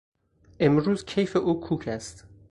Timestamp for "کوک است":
1.59-2.25